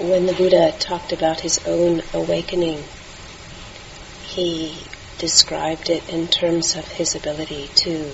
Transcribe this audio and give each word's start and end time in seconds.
when 0.00 0.26
the 0.26 0.32
Buddha 0.32 0.72
talked 0.78 1.12
about 1.12 1.40
his 1.40 1.58
own 1.66 2.02
awakening, 2.14 2.84
he 4.22 4.80
described 5.18 5.90
it 5.90 6.08
in 6.08 6.28
terms 6.28 6.76
of 6.76 6.86
his 6.86 7.16
ability 7.16 7.68
to 7.74 8.12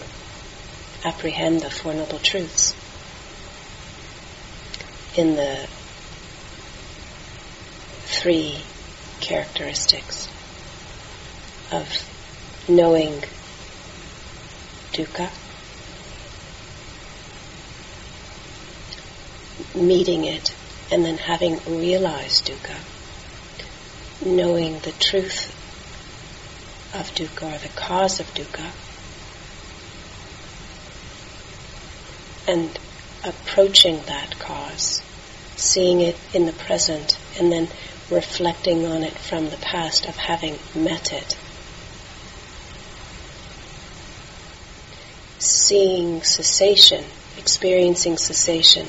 apprehend 1.05 1.61
the 1.61 1.69
Four 1.71 1.93
Noble 1.93 2.19
Truths. 2.19 2.75
In 5.15 5.37
the 5.37 5.69
three 8.07 8.65
characteristics 9.21 10.29
of 11.71 11.87
knowing 12.67 13.23
dukkha, 14.93 15.31
meeting 19.75 20.25
it, 20.25 20.55
and 20.91 21.05
then 21.05 21.17
having 21.17 21.59
realized 21.67 22.47
dukkha, 22.47 22.77
knowing 24.25 24.79
the 24.81 24.93
truth 24.93 25.49
of 26.95 27.13
dukkha 27.15 27.55
or 27.55 27.59
the 27.59 27.69
cause 27.75 28.21
of 28.21 28.27
dukkha, 28.35 28.71
and 32.47 32.79
approaching 33.25 34.01
that 34.07 34.39
cause, 34.39 35.03
seeing 35.57 36.01
it 36.01 36.17
in 36.35 36.47
the 36.47 36.53
present, 36.53 37.19
and 37.39 37.51
then 37.51 37.69
reflecting 38.11 38.85
on 38.87 39.03
it 39.03 39.17
from 39.17 39.49
the 39.49 39.57
past 39.57 40.07
of 40.07 40.17
having 40.17 40.59
met 40.75 41.13
it. 41.13 41.37
Seeing 45.39 46.23
cessation, 46.23 47.05
experiencing 47.39 48.19
cessation, 48.19 48.87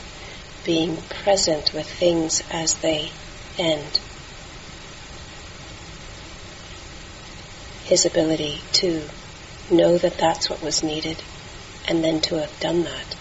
being 0.66 0.98
present 1.24 1.72
with 1.74 1.88
things 1.88 2.42
as 2.52 2.74
they 2.76 3.12
end. 3.58 4.00
His 7.84 8.06
ability 8.06 8.62
to 8.74 9.08
know 9.72 9.98
that 9.98 10.18
that's 10.18 10.50
what 10.50 10.62
was 10.62 10.84
needed 10.84 11.22
and 11.88 12.04
then 12.04 12.20
to 12.22 12.40
have 12.40 12.60
done 12.60 12.84
that. 12.84 13.16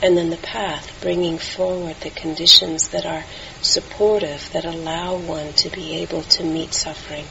And 0.00 0.16
then 0.16 0.30
the 0.30 0.36
path, 0.36 0.96
bringing 1.02 1.38
forward 1.38 1.96
the 2.00 2.10
conditions 2.10 2.88
that 2.88 3.04
are 3.04 3.24
supportive, 3.60 4.48
that 4.52 4.64
allow 4.64 5.16
one 5.16 5.52
to 5.54 5.70
be 5.70 6.02
able 6.02 6.22
to 6.22 6.44
meet 6.44 6.72
suffering, 6.72 7.26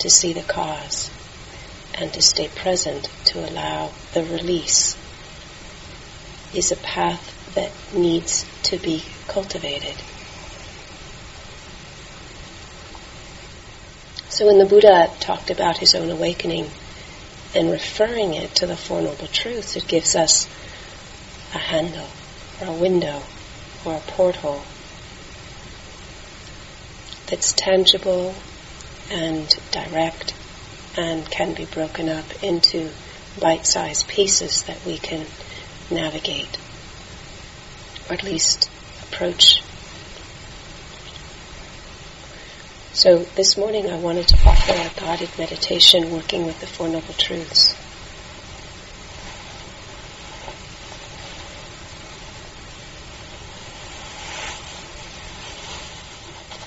to 0.00 0.10
see 0.10 0.34
the 0.34 0.42
cause, 0.42 1.10
and 1.94 2.12
to 2.12 2.20
stay 2.20 2.48
present 2.48 3.08
to 3.24 3.38
allow 3.38 3.92
the 4.12 4.22
release, 4.22 4.98
is 6.52 6.72
a 6.72 6.76
path 6.76 7.39
that 7.54 7.72
needs 7.94 8.46
to 8.64 8.78
be 8.78 9.04
cultivated. 9.28 9.94
So 14.28 14.46
when 14.46 14.58
the 14.58 14.66
Buddha 14.66 15.10
talked 15.20 15.50
about 15.50 15.78
his 15.78 15.94
own 15.94 16.10
awakening 16.10 16.70
and 17.54 17.70
referring 17.70 18.34
it 18.34 18.54
to 18.56 18.66
the 18.66 18.76
Four 18.76 19.02
Noble 19.02 19.26
Truths, 19.26 19.76
it 19.76 19.86
gives 19.86 20.14
us 20.14 20.48
a 21.52 21.58
handle 21.58 22.08
or 22.60 22.68
a 22.68 22.72
window 22.72 23.22
or 23.84 23.96
a 23.96 24.00
porthole 24.00 24.62
that's 27.26 27.52
tangible 27.52 28.34
and 29.10 29.48
direct 29.72 30.34
and 30.96 31.28
can 31.30 31.54
be 31.54 31.64
broken 31.66 32.08
up 32.08 32.42
into 32.42 32.90
bite-sized 33.40 34.08
pieces 34.08 34.62
that 34.64 34.84
we 34.84 34.98
can 34.98 35.26
navigate 35.90 36.58
or 38.10 38.14
at 38.14 38.24
least 38.24 38.68
approach. 39.04 39.62
So 42.92 43.18
this 43.36 43.56
morning 43.56 43.88
I 43.88 43.96
wanted 43.98 44.26
to 44.28 44.48
offer 44.48 44.72
a 44.72 45.00
guided 45.00 45.30
meditation 45.38 46.10
working 46.10 46.44
with 46.44 46.58
the 46.60 46.66
Four 46.66 46.88
Noble 46.88 47.14
Truths. 47.14 47.76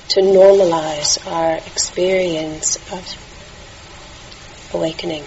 To 0.09 0.21
normalize 0.21 1.27
our 1.29 1.57
experience 1.57 2.77
of 2.93 4.71
awakening 4.73 5.25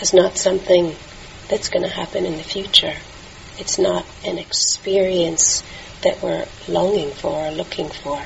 as 0.00 0.14
not 0.14 0.36
something 0.36 0.94
that's 1.48 1.68
going 1.68 1.82
to 1.82 1.88
happen 1.88 2.24
in 2.24 2.36
the 2.36 2.44
future 2.44 2.94
it's 3.60 3.78
not 3.78 4.06
an 4.24 4.38
experience 4.38 5.62
that 6.02 6.22
we're 6.22 6.46
longing 6.66 7.12
for 7.12 7.46
or 7.46 7.50
looking 7.50 7.90
for. 7.90 8.22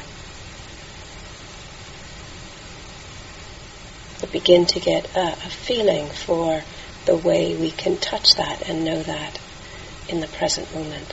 We 4.23 4.29
begin 4.31 4.65
to 4.67 4.81
get 4.81 5.15
a, 5.17 5.33
a 5.33 5.51
feeling 5.51 6.09
for 6.09 6.63
the 7.05 7.17
way 7.17 7.57
we 7.57 7.73
can 7.73 7.99
touch 7.99 8.37
that 8.37 8.69
and 8.69 8.85
know 8.85 9.03
that 9.03 9.41
in 10.09 10.21
the 10.21 10.29
present 10.29 10.73
moment. 10.73 11.13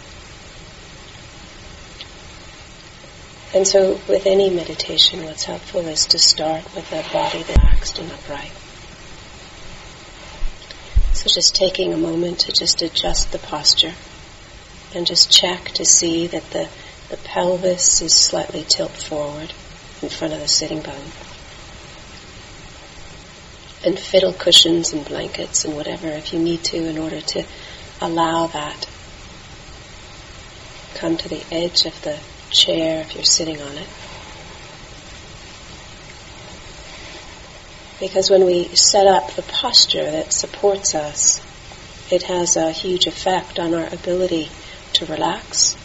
And 3.53 3.67
so, 3.67 3.99
with 4.07 4.25
any 4.27 4.49
meditation, 4.49 5.25
what's 5.25 5.43
helpful 5.43 5.87
is 5.87 6.05
to 6.05 6.19
start 6.19 6.63
with 6.73 6.89
a 6.93 7.03
body 7.11 7.43
relaxed 7.43 7.99
and 7.99 8.09
upright. 8.09 8.51
So, 11.13 11.27
just 11.33 11.53
taking 11.55 11.91
a 11.91 11.97
moment 11.97 12.39
to 12.41 12.53
just 12.53 12.81
adjust 12.81 13.33
the 13.33 13.39
posture 13.39 13.93
and 14.93 15.05
just 15.05 15.31
check 15.31 15.65
to 15.71 15.85
see 15.85 16.27
that 16.27 16.43
the, 16.51 16.69
the 17.09 17.17
pelvis 17.17 18.01
is 18.01 18.13
slightly 18.13 18.63
tilt 18.63 18.91
forward 18.91 19.53
in 20.01 20.09
front 20.09 20.33
of 20.33 20.39
the 20.39 20.47
sitting 20.47 20.81
bone. 20.81 21.11
And 23.83 23.97
fiddle 23.97 24.33
cushions 24.33 24.93
and 24.93 25.05
blankets 25.05 25.65
and 25.65 25.75
whatever 25.75 26.07
if 26.07 26.33
you 26.33 26.39
need 26.39 26.63
to 26.65 26.77
in 26.77 26.97
order 26.97 27.21
to 27.21 27.45
allow 28.01 28.47
that. 28.47 28.87
Come 30.95 31.17
to 31.17 31.29
the 31.29 31.43
edge 31.51 31.85
of 31.85 31.99
the 32.01 32.19
chair 32.51 33.01
if 33.01 33.15
you're 33.15 33.23
sitting 33.23 33.59
on 33.61 33.77
it. 33.77 33.87
Because 37.99 38.29
when 38.29 38.45
we 38.45 38.65
set 38.75 39.07
up 39.07 39.35
the 39.35 39.43
posture 39.43 40.09
that 40.09 40.33
supports 40.33 40.95
us, 40.95 41.39
it 42.11 42.23
has 42.23 42.57
a 42.57 42.71
huge 42.71 43.07
effect 43.07 43.57
on 43.57 43.73
our 43.73 43.87
ability 43.87 44.49
to 45.01 45.11
relax, 45.11 45.75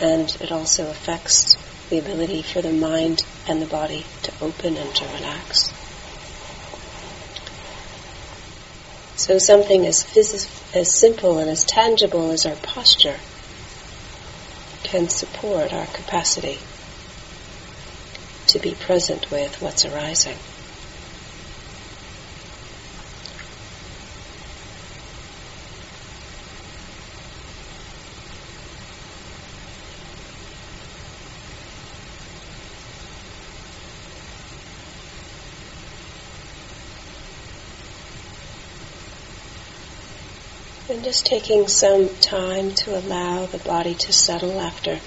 and 0.00 0.28
it 0.40 0.52
also 0.52 0.90
affects 0.90 1.56
the 1.88 1.98
ability 1.98 2.42
for 2.42 2.60
the 2.60 2.72
mind 2.72 3.22
and 3.48 3.62
the 3.62 3.66
body 3.66 4.04
to 4.22 4.32
open 4.42 4.76
and 4.76 4.94
to 4.94 5.04
relax. 5.06 5.72
So 9.16 9.38
something 9.38 9.86
as, 9.86 10.04
phys- 10.04 10.76
as 10.76 10.98
simple 10.98 11.38
and 11.38 11.48
as 11.48 11.64
tangible 11.64 12.30
as 12.30 12.44
our 12.44 12.56
posture 12.56 13.16
can 14.82 15.08
support 15.08 15.72
our 15.72 15.86
capacity 15.86 16.58
to 18.48 18.58
be 18.58 18.74
present 18.74 19.30
with 19.30 19.62
what's 19.62 19.86
arising. 19.86 20.36
Just 41.02 41.26
taking 41.26 41.66
some 41.66 42.14
time 42.20 42.74
to 42.84 42.96
allow 42.96 43.46
the 43.46 43.58
body 43.58 43.96
to 43.96 44.12
settle 44.12 44.60
after 44.60 45.00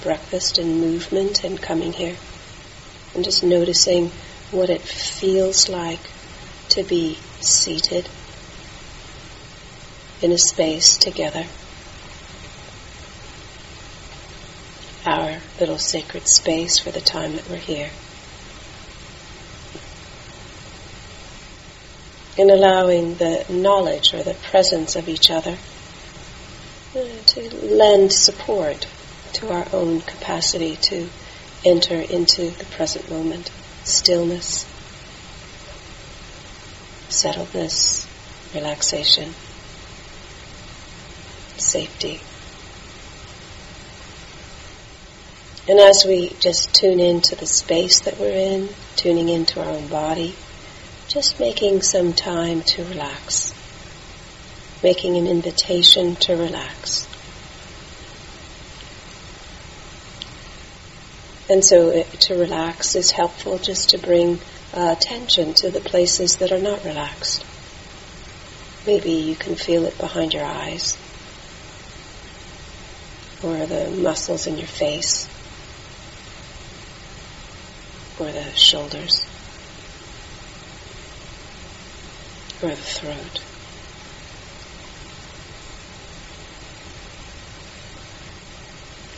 breakfast 0.00 0.58
and 0.58 0.80
movement 0.80 1.42
and 1.42 1.60
coming 1.60 1.92
here. 1.92 2.16
And 3.16 3.24
just 3.24 3.42
noticing 3.42 4.12
what 4.52 4.70
it 4.70 4.82
feels 4.82 5.68
like 5.68 5.98
to 6.70 6.84
be 6.84 7.18
seated 7.40 8.08
in 10.22 10.30
a 10.30 10.38
space 10.38 10.96
together. 10.96 11.44
Our 15.04 15.40
little 15.58 15.78
sacred 15.78 16.28
space 16.28 16.78
for 16.78 16.92
the 16.92 17.00
time 17.00 17.34
that 17.34 17.50
we're 17.50 17.56
here. 17.56 17.90
In 22.36 22.50
allowing 22.50 23.16
the 23.16 23.44
knowledge 23.48 24.14
or 24.14 24.22
the 24.22 24.34
presence 24.34 24.96
of 24.96 25.08
each 25.08 25.30
other 25.30 25.56
uh, 26.96 27.06
to 27.26 27.56
lend 27.66 28.12
support 28.12 28.86
to 29.32 29.52
our 29.52 29.66
own 29.72 30.00
capacity 30.00 30.76
to 30.76 31.08
enter 31.64 31.94
into 31.94 32.50
the 32.50 32.64
present 32.76 33.10
moment, 33.10 33.50
stillness, 33.84 34.64
settledness, 37.08 38.06
relaxation, 38.54 39.32
safety. 41.58 42.20
And 45.68 45.78
as 45.78 46.04
we 46.04 46.30
just 46.40 46.74
tune 46.74 46.98
into 46.98 47.36
the 47.36 47.46
space 47.46 48.00
that 48.00 48.18
we're 48.18 48.30
in, 48.30 48.70
tuning 48.96 49.28
into 49.28 49.60
our 49.60 49.68
own 49.68 49.86
body, 49.88 50.34
just 51.10 51.40
making 51.40 51.82
some 51.82 52.12
time 52.12 52.62
to 52.62 52.84
relax, 52.84 53.52
making 54.80 55.16
an 55.16 55.26
invitation 55.26 56.14
to 56.14 56.36
relax. 56.36 57.08
And 61.48 61.64
so 61.64 61.88
it, 61.88 62.08
to 62.20 62.36
relax 62.36 62.94
is 62.94 63.10
helpful 63.10 63.58
just 63.58 63.90
to 63.90 63.98
bring 63.98 64.38
uh, 64.72 64.94
attention 64.96 65.52
to 65.54 65.70
the 65.72 65.80
places 65.80 66.36
that 66.36 66.52
are 66.52 66.60
not 66.60 66.84
relaxed. 66.84 67.44
Maybe 68.86 69.10
you 69.10 69.34
can 69.34 69.56
feel 69.56 69.86
it 69.86 69.98
behind 69.98 70.32
your 70.32 70.44
eyes 70.44 70.96
or 73.42 73.66
the 73.66 73.90
muscles 74.00 74.46
in 74.46 74.58
your 74.58 74.68
face 74.68 75.28
or 78.20 78.30
the 78.30 78.52
shoulders 78.52 79.26
the 82.68 82.76
throat. 82.76 83.42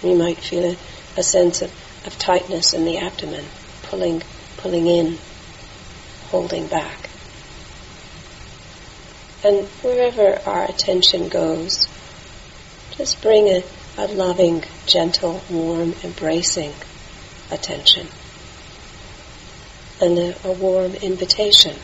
You 0.03 0.17
might 0.17 0.39
feel 0.39 0.73
a, 0.73 0.77
a 1.17 1.23
sense 1.23 1.63
of, 1.63 1.71
of 2.07 2.19
tightness 2.19 2.73
in 2.73 2.85
the 2.85 2.99
abdomen, 2.99 3.45
pulling, 3.85 4.23
pulling 4.57 4.87
in, 4.87 5.19
holding 6.31 6.67
back. 6.67 7.09
And 9.45 9.67
wherever 9.83 10.41
our 10.47 10.65
attention 10.65 11.29
goes, 11.29 11.89
just 12.97 13.23
bring 13.23 13.49
a, 13.49 13.63
a 13.99 14.07
loving, 14.07 14.65
gentle, 14.87 15.43
warm, 15.51 15.95
embracing 16.05 16.73
attention 17.51 18.09
and 20.03 20.19
a, 20.19 20.49
a 20.49 20.53
warm 20.53 20.95
invitation. 20.97 21.77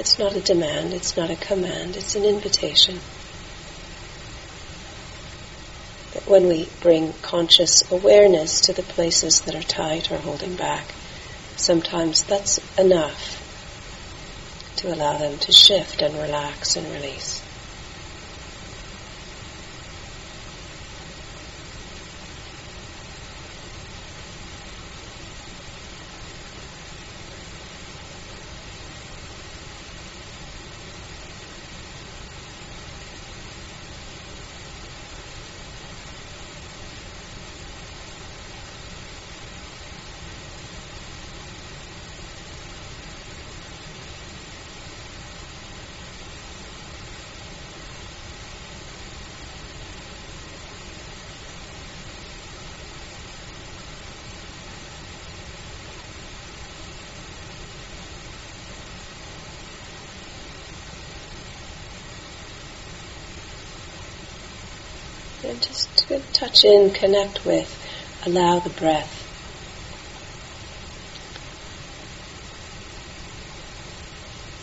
It's 0.00 0.18
not 0.18 0.34
a 0.34 0.40
demand, 0.40 0.94
it's 0.94 1.14
not 1.14 1.28
a 1.28 1.36
command, 1.36 1.94
it's 1.94 2.14
an 2.14 2.24
invitation. 2.24 2.98
That 6.14 6.26
when 6.26 6.48
we 6.48 6.70
bring 6.80 7.12
conscious 7.20 7.82
awareness 7.92 8.62
to 8.62 8.72
the 8.72 8.82
places 8.82 9.42
that 9.42 9.54
are 9.54 9.62
tight 9.62 10.10
or 10.10 10.16
holding 10.16 10.56
back, 10.56 10.86
sometimes 11.56 12.22
that's 12.24 12.60
enough 12.78 13.36
to 14.76 14.90
allow 14.90 15.18
them 15.18 15.36
to 15.40 15.52
shift 15.52 16.00
and 16.00 16.14
relax 16.14 16.76
and 16.76 16.90
release. 16.94 17.42
And 65.50 65.60
just 65.60 66.06
to 66.06 66.20
touch 66.32 66.64
in, 66.64 66.92
connect 66.92 67.44
with, 67.44 67.76
allow 68.24 68.60
the 68.60 68.70
breath. 68.70 69.16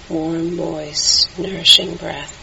Warm, 0.08 0.56
moist, 0.56 1.38
nourishing 1.38 1.96
breath. 1.98 2.34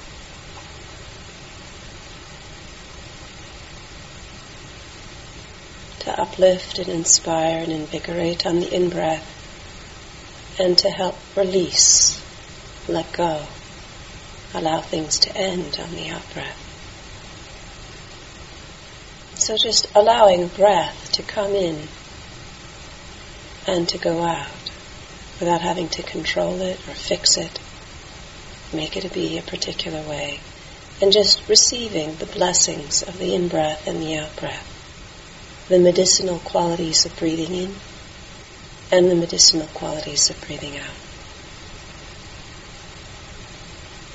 To 6.01 6.21
uplift 6.21 6.79
and 6.81 6.89
inspire 6.89 7.63
and 7.63 7.73
invigorate 7.73 8.45
on 8.45 8.61
the 8.61 8.71
in 8.71 8.91
breath 8.91 9.27
and 10.61 10.77
to 10.77 10.91
help 10.91 11.17
release, 11.35 12.23
let 12.89 13.11
go, 13.15 13.47
allow 14.53 14.83
things 14.83 15.19
to 15.21 15.35
end 15.35 15.79
on 15.81 15.93
the 15.93 16.11
out 16.11 16.31
breath. 16.35 16.64
So 19.45 19.59
just 19.59 19.87
allowing 19.95 20.49
breath 20.49 21.13
to 21.13 21.23
come 21.23 21.55
in 21.55 21.87
and 23.67 23.87
to 23.91 23.99
go 23.99 24.23
out 24.23 24.71
without 25.39 25.61
having 25.61 25.91
to 25.91 26.03
control 26.03 26.63
it 26.63 26.81
or 26.89 26.95
fix 26.95 27.37
it, 27.37 27.61
make 28.73 28.97
it 28.97 29.13
be 29.13 29.37
a 29.37 29.43
particular 29.43 30.01
way, 30.09 30.41
and 31.03 31.13
just 31.13 31.47
receiving 31.47 32.17
the 32.17 32.25
blessings 32.25 33.03
of 33.03 33.19
the 33.19 33.35
in 33.35 33.49
breath 33.49 33.87
and 33.87 34.01
the 34.01 34.17
out 34.17 34.35
breath, 34.37 35.67
the 35.69 35.79
medicinal 35.79 36.39
qualities 36.39 37.05
of 37.05 37.15
breathing 37.19 37.55
in 37.55 37.75
and 38.91 39.11
the 39.11 39.15
medicinal 39.15 39.67
qualities 39.75 40.31
of 40.31 40.41
breathing 40.47 40.79
out. 40.79 40.97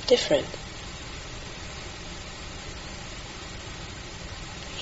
Different 0.08 0.59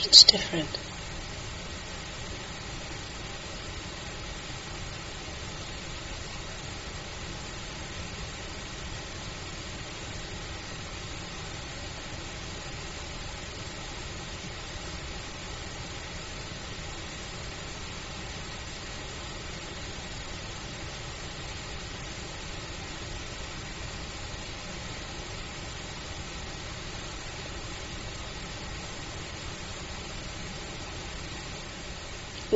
It's 0.00 0.22
different. 0.24 0.87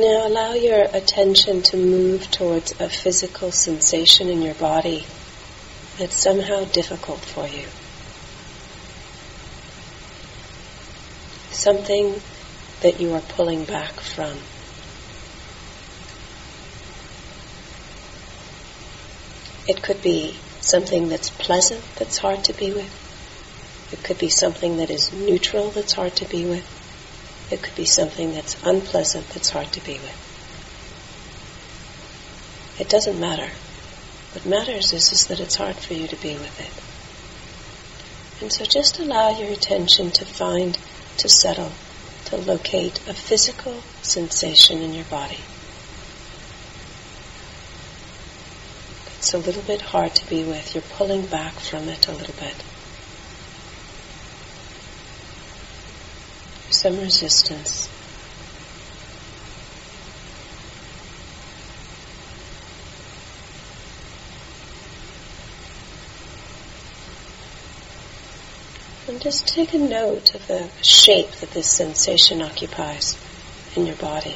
Now 0.03 0.27
allow 0.27 0.51
your 0.51 0.83
attention 0.91 1.61
to 1.61 1.77
move 1.77 2.29
towards 2.29 2.73
a 2.77 2.89
physical 2.89 3.53
sensation 3.53 4.27
in 4.27 4.41
your 4.41 4.53
body 4.55 5.05
that's 5.97 6.21
somehow 6.21 6.65
difficult 6.65 7.21
for 7.21 7.47
you. 7.47 7.65
Something 11.51 12.21
that 12.81 12.99
you 12.99 13.13
are 13.13 13.21
pulling 13.21 13.63
back 13.63 13.93
from. 13.93 14.37
It 19.69 19.81
could 19.81 20.01
be 20.01 20.35
something 20.59 21.07
that's 21.07 21.29
pleasant 21.29 21.81
that's 21.95 22.17
hard 22.17 22.43
to 22.43 22.53
be 22.53 22.73
with. 22.73 23.93
It 23.93 24.03
could 24.03 24.19
be 24.19 24.27
something 24.27 24.75
that 24.77 24.89
is 24.89 25.13
neutral 25.13 25.69
that's 25.71 25.93
hard 25.93 26.17
to 26.17 26.25
be 26.25 26.45
with. 26.45 26.82
It 27.51 27.61
could 27.61 27.75
be 27.75 27.85
something 27.85 28.33
that's 28.33 28.61
unpleasant 28.63 29.29
that's 29.29 29.49
hard 29.49 29.71
to 29.73 29.83
be 29.85 29.93
with. 29.93 30.29
It 32.79 32.89
doesn't 32.89 33.19
matter. 33.19 33.49
What 34.33 34.45
matters 34.45 34.93
is, 34.93 35.11
is 35.11 35.27
that 35.27 35.39
it's 35.39 35.55
hard 35.55 35.75
for 35.75 35.93
you 35.93 36.07
to 36.07 36.15
be 36.15 36.33
with 36.33 36.59
it. 36.59 36.83
And 38.41 38.51
so 38.51 38.65
just 38.65 38.99
allow 38.99 39.29
your 39.37 39.51
attention 39.51 40.09
to 40.11 40.25
find, 40.25 40.77
to 41.17 41.29
settle, 41.29 41.71
to 42.25 42.37
locate 42.37 43.07
a 43.07 43.13
physical 43.13 43.81
sensation 44.01 44.81
in 44.81 44.93
your 44.93 45.05
body. 45.05 45.39
It's 49.17 49.33
a 49.33 49.37
little 49.37 49.61
bit 49.61 49.81
hard 49.81 50.15
to 50.15 50.27
be 50.27 50.43
with. 50.43 50.73
You're 50.73 50.81
pulling 50.81 51.27
back 51.27 51.53
from 51.53 51.87
it 51.87 52.07
a 52.07 52.11
little 52.11 52.35
bit. 52.35 52.55
Some 56.73 56.97
resistance. 56.97 57.89
And 69.07 69.21
just 69.21 69.47
take 69.47 69.73
a 69.73 69.77
note 69.77 70.33
of 70.33 70.47
the 70.47 70.69
shape 70.81 71.29
that 71.31 71.51
this 71.51 71.69
sensation 71.69 72.41
occupies 72.41 73.17
in 73.75 73.85
your 73.85 73.97
body. 73.97 74.35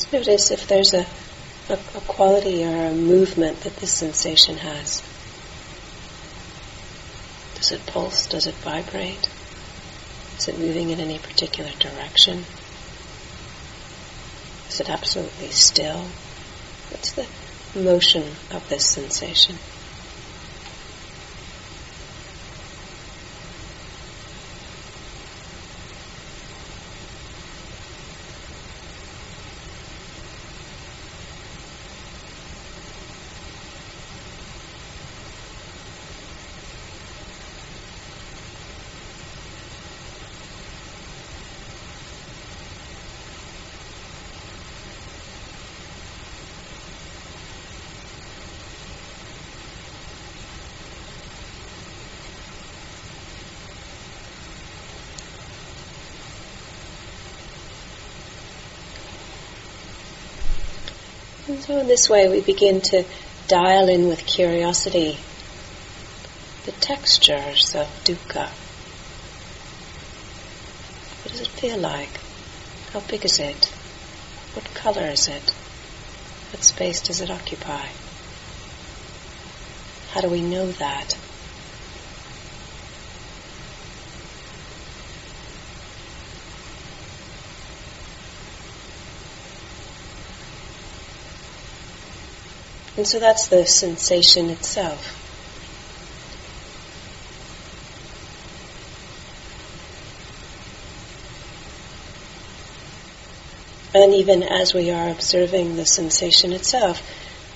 Just 0.00 0.12
notice 0.14 0.50
if 0.50 0.66
there's 0.66 0.94
a, 0.94 1.06
a, 1.68 1.74
a 1.74 2.00
quality 2.08 2.64
or 2.64 2.86
a 2.86 2.94
movement 2.94 3.60
that 3.60 3.76
this 3.76 3.92
sensation 3.92 4.56
has. 4.56 5.02
Does 7.56 7.72
it 7.72 7.84
pulse? 7.84 8.26
Does 8.26 8.46
it 8.46 8.54
vibrate? 8.54 9.28
Is 10.38 10.48
it 10.48 10.58
moving 10.58 10.88
in 10.88 11.00
any 11.00 11.18
particular 11.18 11.70
direction? 11.78 12.46
Is 14.70 14.80
it 14.80 14.88
absolutely 14.88 15.50
still? 15.50 16.06
What's 16.88 17.12
the 17.12 17.26
motion 17.78 18.24
of 18.52 18.66
this 18.70 18.86
sensation? 18.86 19.56
And 61.50 61.60
so 61.60 61.78
in 61.78 61.88
this 61.88 62.08
way 62.08 62.28
we 62.28 62.42
begin 62.42 62.80
to 62.92 63.04
dial 63.48 63.88
in 63.88 64.06
with 64.06 64.24
curiosity 64.24 65.18
the 66.64 66.70
textures 66.70 67.74
of 67.74 67.88
dukkha. 68.04 68.48
What 71.22 71.32
does 71.32 71.40
it 71.40 71.48
feel 71.48 71.78
like? 71.78 72.20
How 72.92 73.00
big 73.00 73.24
is 73.24 73.40
it? 73.40 73.66
What 74.54 74.72
color 74.74 75.06
is 75.06 75.26
it? 75.26 75.50
What 76.52 76.62
space 76.62 77.00
does 77.00 77.20
it 77.20 77.32
occupy? 77.32 77.88
How 80.12 80.20
do 80.20 80.30
we 80.30 80.42
know 80.42 80.70
that? 80.70 81.18
And 93.00 93.08
so 93.08 93.18
that's 93.18 93.48
the 93.48 93.64
sensation 93.64 94.50
itself. 94.50 95.16
And 103.94 104.12
even 104.12 104.42
as 104.42 104.74
we 104.74 104.90
are 104.90 105.08
observing 105.08 105.76
the 105.76 105.86
sensation 105.86 106.52
itself, 106.52 107.00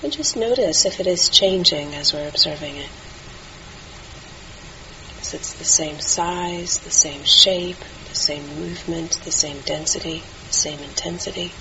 we 0.01 0.09
just 0.09 0.35
notice 0.35 0.83
if 0.87 0.99
it 0.99 1.05
is 1.05 1.29
changing 1.29 1.93
as 1.93 2.11
we're 2.11 2.27
observing 2.27 2.77
it. 2.77 2.89
It's 5.31 5.53
the 5.53 5.63
same 5.63 5.99
size, 5.99 6.79
the 6.79 6.89
same 6.89 7.23
shape, 7.23 7.85
the 8.09 8.15
same 8.15 8.47
movement, 8.59 9.19
the 9.23 9.31
same 9.31 9.59
density, 9.59 10.23
the 10.47 10.53
same 10.53 10.79
intensity. 10.79 11.51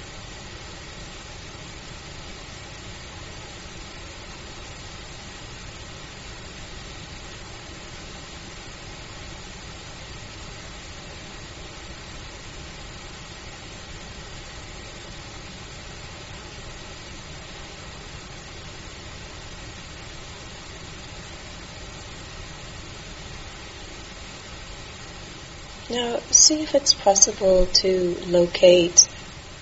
Now, 25.95 26.19
see 26.33 26.61
if 26.61 26.75
it's 26.75 26.93
possible 26.93 27.67
to 27.67 28.17
locate 28.27 29.09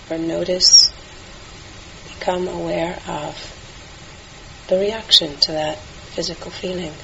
or 0.08 0.16
notice, 0.16 0.90
become 2.08 2.48
aware 2.48 2.98
of 3.06 3.36
the 4.68 4.78
reaction 4.78 5.36
to 5.42 5.52
that 5.52 5.76
physical 5.76 6.50
feeling, 6.50 6.94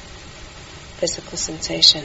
physical 0.96 1.36
sensation. 1.36 2.04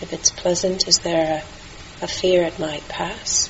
If 0.00 0.12
it's 0.12 0.32
pleasant, 0.32 0.88
is 0.88 0.98
there 0.98 1.44
a, 2.00 2.04
a 2.04 2.08
fear 2.08 2.42
it 2.42 2.58
might 2.58 2.88
pass? 2.88 3.46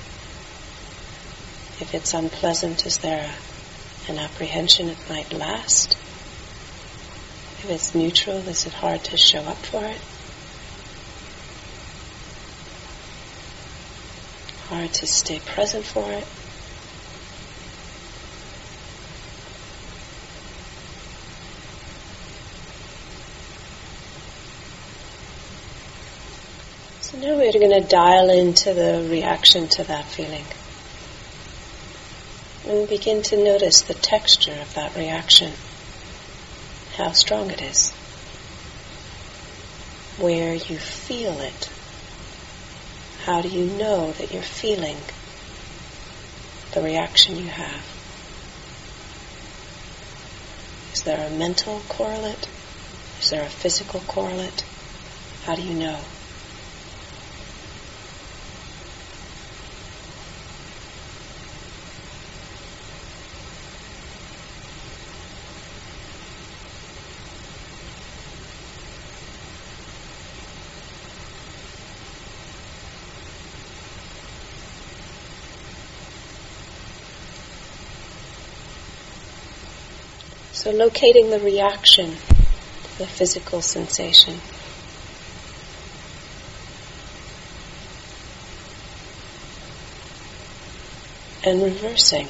If 1.81 1.95
it's 1.95 2.13
unpleasant, 2.13 2.85
is 2.85 2.99
there 2.99 3.25
a, 3.25 4.11
an 4.13 4.19
apprehension 4.19 4.91
it 4.91 4.99
might 5.09 5.33
last? 5.33 5.97
If 7.63 7.71
it's 7.71 7.95
neutral, 7.95 8.49
is 8.49 8.67
it 8.67 8.73
hard 8.73 9.05
to 9.05 9.17
show 9.17 9.43
up 9.43 9.65
for 9.65 9.85
it? 9.85 10.01
Hard 14.67 14.93
to 14.93 15.07
stay 15.07 15.39
present 15.39 15.85
for 15.85 16.11
it? 16.11 16.27
So 27.03 27.19
now 27.19 27.37
we're 27.37 27.53
going 27.53 27.81
to 27.81 27.89
dial 27.89 28.29
into 28.31 28.75
the 28.75 29.09
reaction 29.09 29.69
to 29.69 29.85
that 29.85 30.07
feeling. 30.07 30.47
And 32.67 32.89
begin 32.89 33.23
to 33.23 33.37
notice 33.37 33.83
the 33.83 33.95
texture 33.95 34.59
of 34.61 34.75
that 34.75 34.97
reaction 34.97 35.53
how 36.97 37.11
strong 37.13 37.51
it 37.51 37.63
is, 37.63 37.91
where 40.19 40.55
you 40.55 40.79
feel 40.79 41.41
it. 41.41 41.71
How 43.25 43.41
do 43.41 43.49
you 43.49 43.65
know 43.65 44.13
that 44.13 44.33
you're 44.33 44.43
feeling 44.43 44.99
the 46.73 46.83
reaction 46.83 47.37
you 47.37 47.49
have? 47.49 47.85
Is 50.93 51.03
there 51.05 51.27
a 51.27 51.31
mental 51.31 51.81
correlate? 51.89 52.49
Is 53.21 53.31
there 53.31 53.45
a 53.45 53.49
physical 53.49 54.01
correlate? 54.01 54.65
How 55.45 55.55
do 55.55 55.63
you 55.63 55.75
know? 55.75 56.01
So 80.63 80.71
locating 80.71 81.31
the 81.31 81.41
reaction 81.41 82.15
to 82.15 82.99
the 82.99 83.07
physical 83.09 83.61
sensation. 83.61 84.39
And 91.45 91.65
reversing. 91.65 92.29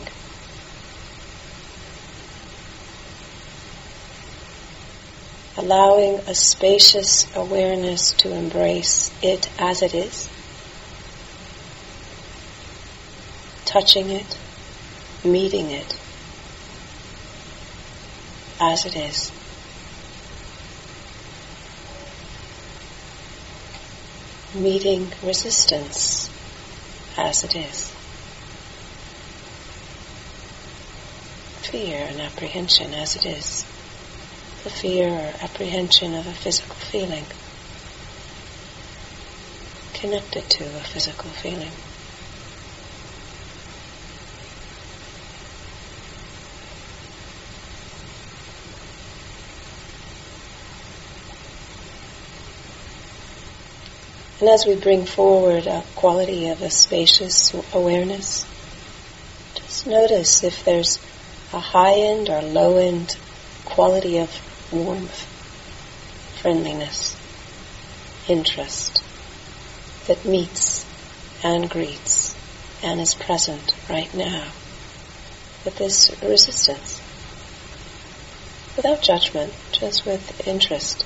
allowing 5.58 6.14
a 6.20 6.34
spacious 6.34 7.26
awareness 7.36 8.12
to 8.12 8.34
embrace 8.34 9.12
it 9.22 9.50
as 9.60 9.82
it 9.82 9.94
is, 9.94 10.30
touching 13.66 14.08
it, 14.08 14.38
meeting 15.22 15.70
it 15.70 15.98
as 18.62 18.86
it 18.86 18.96
is. 18.96 19.32
Meeting 24.54 25.12
resistance 25.22 26.30
as 27.18 27.42
it 27.44 27.56
is. 27.56 27.92
Fear 31.70 32.06
and 32.08 32.20
apprehension 32.20 32.94
as 32.94 33.16
it 33.16 33.26
is 33.26 33.64
the 34.62 34.70
fear 34.70 35.08
or 35.08 35.32
apprehension 35.40 36.14
of 36.14 36.24
a 36.24 36.32
physical 36.32 36.76
feeling 36.76 37.24
connected 39.94 40.48
to 40.48 40.64
a 40.76 40.84
physical 40.84 41.30
feeling. 41.30 41.72
And 54.42 54.50
as 54.50 54.66
we 54.66 54.74
bring 54.74 55.06
forward 55.06 55.68
a 55.68 55.84
quality 55.94 56.48
of 56.48 56.62
a 56.62 56.68
spacious 56.68 57.54
awareness, 57.72 58.44
just 59.54 59.86
notice 59.86 60.42
if 60.42 60.64
there's 60.64 60.98
a 61.52 61.60
high 61.60 61.94
end 61.94 62.28
or 62.28 62.42
low 62.42 62.76
end 62.76 63.16
quality 63.64 64.18
of 64.18 64.28
warmth, 64.72 65.28
friendliness, 66.40 67.16
interest 68.28 69.04
that 70.08 70.24
meets 70.24 70.84
and 71.44 71.70
greets 71.70 72.34
and 72.82 73.00
is 73.00 73.14
present 73.14 73.72
right 73.88 74.12
now 74.12 74.48
with 75.64 75.76
this 75.76 76.10
resistance. 76.20 77.00
Without 78.74 79.02
judgment, 79.02 79.54
just 79.70 80.04
with 80.04 80.48
interest. 80.48 81.04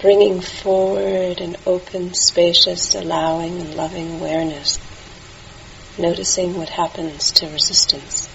Bringing 0.00 0.40
forward 0.40 1.40
an 1.40 1.56
open, 1.66 2.12
spacious, 2.14 2.94
allowing 2.94 3.60
and 3.60 3.74
loving 3.74 4.16
awareness, 4.16 4.78
noticing 5.98 6.54
what 6.54 6.68
happens 6.68 7.32
to 7.32 7.46
resistance. 7.48 8.28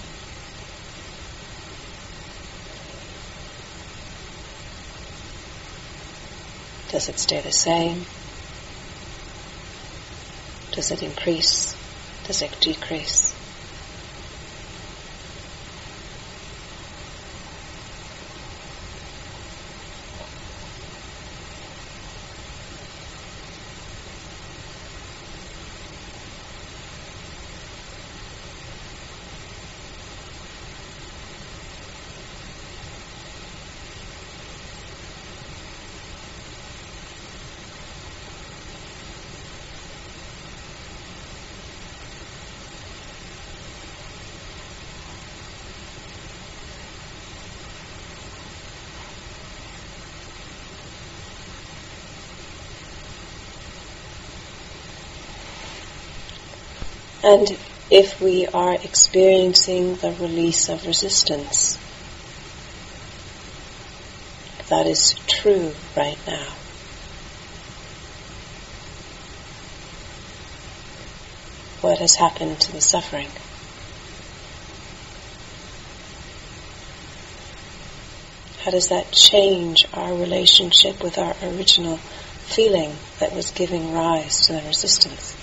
Does 6.89 7.07
it 7.07 7.19
stay 7.19 7.39
the 7.39 7.51
same? 7.51 8.05
Does 10.73 10.91
it 10.91 11.03
increase? 11.03 11.75
Does 12.25 12.41
it 12.41 12.57
decrease? 12.59 13.30
And 57.23 57.47
if 57.91 58.19
we 58.19 58.47
are 58.47 58.73
experiencing 58.73 59.95
the 59.95 60.11
release 60.13 60.69
of 60.69 60.85
resistance, 60.87 61.77
that 64.69 64.87
is 64.87 65.13
true 65.27 65.73
right 65.95 66.17
now. 66.25 66.47
What 71.81 71.99
has 71.99 72.15
happened 72.15 72.59
to 72.61 72.71
the 72.71 72.81
suffering? 72.81 73.27
How 78.63 78.71
does 78.71 78.89
that 78.89 79.11
change 79.11 79.87
our 79.93 80.13
relationship 80.13 81.03
with 81.03 81.17
our 81.17 81.35
original 81.43 81.97
feeling 81.97 82.95
that 83.19 83.33
was 83.33 83.51
giving 83.51 83.93
rise 83.93 84.47
to 84.47 84.53
the 84.53 84.61
resistance? 84.61 85.35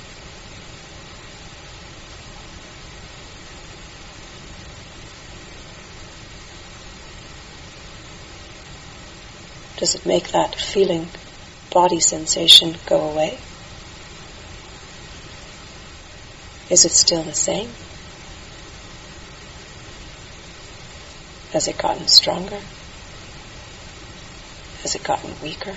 Does 9.79 9.95
it 9.95 10.05
make 10.05 10.33
that 10.33 10.57
feeling, 10.57 11.07
body 11.73 12.01
sensation 12.01 12.77
go 12.87 13.11
away? 13.11 13.39
Is 16.69 16.85
it 16.85 16.91
still 16.91 17.23
the 17.23 17.33
same? 17.33 17.71
Has 21.53 21.69
it 21.69 21.79
gotten 21.79 22.09
stronger? 22.09 22.59
Has 24.83 24.97
it 24.97 25.05
gotten 25.05 25.31
weaker? 25.41 25.77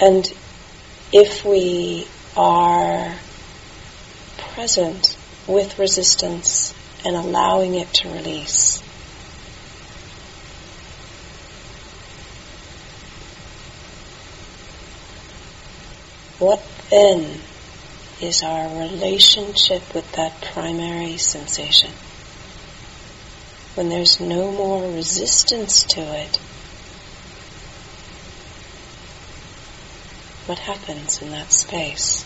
And 0.00 0.26
if 1.12 1.44
we 1.44 2.08
are 2.36 3.14
present 4.54 5.16
with 5.46 5.78
resistance 5.78 6.72
and 7.04 7.16
allowing 7.16 7.74
it 7.74 7.92
to 7.94 8.08
release. 8.08 8.80
What 16.38 16.62
then 16.90 17.40
is 18.20 18.42
our 18.42 18.68
relationship 18.78 19.94
with 19.94 20.10
that 20.12 20.40
primary 20.52 21.16
sensation? 21.16 21.92
When 23.74 23.88
there's 23.88 24.20
no 24.20 24.52
more 24.52 24.90
resistance 24.90 25.82
to 25.84 26.00
it, 26.00 26.36
what 30.46 30.58
happens 30.58 31.20
in 31.22 31.30
that 31.30 31.50
space? 31.52 32.24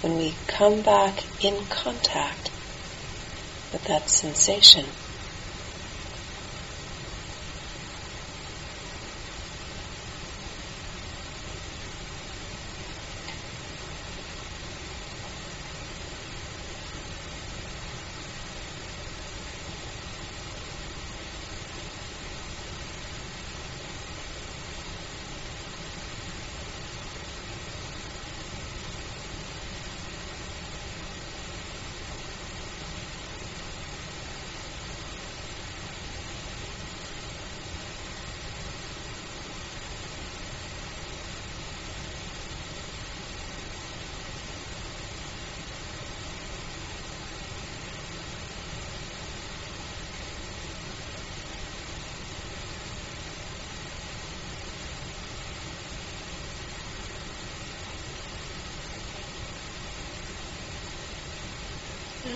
When 0.00 0.16
we 0.16 0.34
come 0.46 0.82
back 0.82 1.22
in 1.44 1.66
contact 1.66 2.50
with 3.72 3.84
that 3.84 4.08
sensation. 4.10 5.01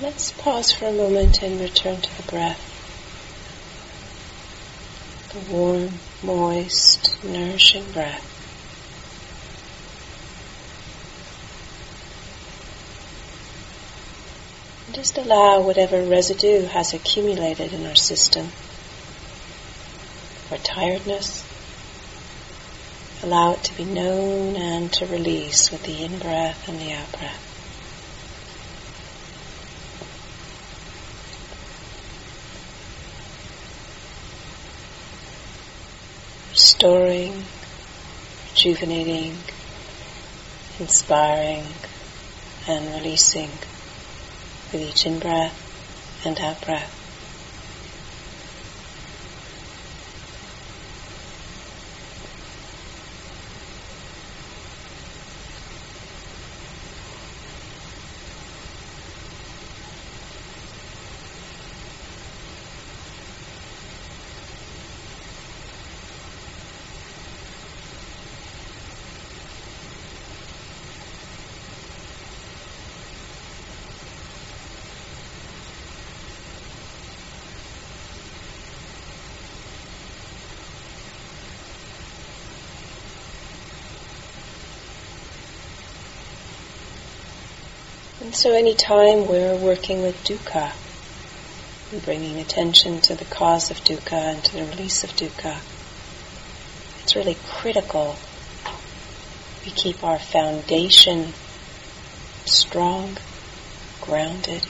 Let's 0.02 0.30
pause 0.32 0.72
for 0.72 0.88
a 0.88 0.92
moment 0.92 1.42
and 1.42 1.58
return 1.58 2.02
to 2.02 2.16
the 2.18 2.30
breath. 2.30 2.60
The 5.32 5.50
warm, 5.50 5.88
moist, 6.22 7.24
nourishing 7.24 7.92
breath. 7.92 8.22
Just 14.92 15.16
allow 15.16 15.62
whatever 15.62 16.02
residue 16.02 16.66
has 16.66 16.92
accumulated 16.92 17.72
in 17.72 17.86
our 17.86 17.94
system 17.94 18.48
or 20.50 20.58
tiredness, 20.58 21.42
allow 23.22 23.52
it 23.52 23.64
to 23.64 23.74
be 23.74 23.84
known 23.84 24.56
and 24.56 24.92
to 24.92 25.06
release 25.06 25.70
with 25.70 25.84
the 25.84 26.04
in-breath 26.04 26.68
and 26.68 26.78
the 26.78 26.92
out-breath. 26.92 27.45
Restoring, 36.76 37.42
rejuvenating, 38.50 39.34
inspiring, 40.78 41.64
and 42.68 42.86
releasing 42.92 43.50
with 44.72 44.82
each 44.82 45.06
in 45.06 45.18
breath 45.18 45.56
and 46.26 46.38
out 46.40 46.60
breath. 46.66 47.05
So 88.36 88.52
any 88.52 88.74
time 88.74 89.26
we're 89.26 89.56
working 89.56 90.02
with 90.02 90.22
dukkha, 90.22 90.70
and 91.90 92.04
bringing 92.04 92.38
attention 92.38 93.00
to 93.00 93.14
the 93.14 93.24
cause 93.24 93.70
of 93.70 93.78
dukkha 93.78 94.12
and 94.12 94.44
to 94.44 94.52
the 94.52 94.64
release 94.66 95.04
of 95.04 95.10
dukkha, 95.12 95.56
it's 97.02 97.16
really 97.16 97.38
critical 97.48 98.14
we 99.64 99.72
keep 99.72 100.04
our 100.04 100.18
foundation 100.18 101.32
strong, 102.44 103.16
grounded, 104.02 104.66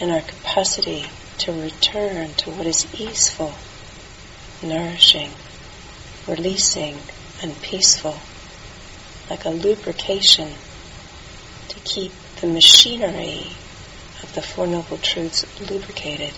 and 0.00 0.10
our 0.10 0.20
capacity 0.20 1.06
to 1.38 1.52
return 1.52 2.34
to 2.34 2.50
what 2.50 2.66
is 2.66 2.92
easeful, 3.00 3.54
nourishing, 4.64 5.30
releasing, 6.26 6.98
and 7.40 7.62
peaceful, 7.62 8.18
like 9.30 9.44
a 9.44 9.50
lubrication 9.50 10.48
to 11.68 11.78
keep 11.84 12.10
the 12.40 12.46
machinery 12.46 13.46
of 14.22 14.32
the 14.34 14.42
Four 14.42 14.66
Noble 14.66 14.98
Truths 14.98 15.44
lubricated. 15.68 16.32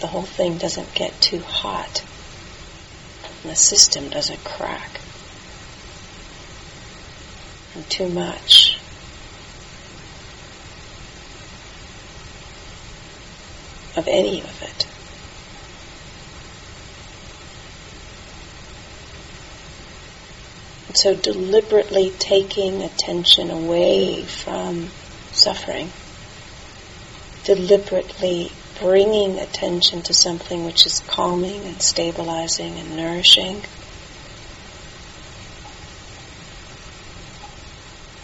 The 0.00 0.06
whole 0.06 0.22
thing 0.22 0.56
doesn't 0.56 0.94
get 0.94 1.20
too 1.20 1.40
hot 1.40 2.02
and 3.42 3.52
the 3.52 3.56
system 3.56 4.08
doesn't 4.08 4.42
crack. 4.44 5.00
And 7.74 7.88
too 7.88 8.08
much. 8.08 8.80
Of 13.96 14.08
any 14.08 14.40
of 14.40 14.62
it. 14.62 14.87
So 21.02 21.14
deliberately 21.14 22.12
taking 22.18 22.82
attention 22.82 23.50
away 23.50 24.24
from 24.24 24.88
suffering, 25.30 25.90
deliberately 27.44 28.50
bringing 28.80 29.38
attention 29.38 30.02
to 30.02 30.12
something 30.12 30.64
which 30.64 30.86
is 30.86 31.00
calming 31.06 31.64
and 31.64 31.80
stabilizing 31.80 32.78
and 32.78 32.96
nourishing 32.96 33.62